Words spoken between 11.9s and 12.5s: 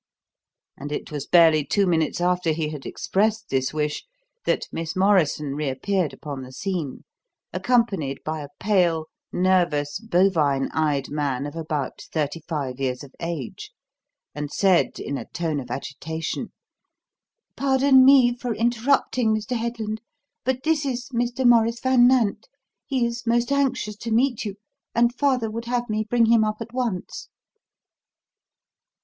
thirty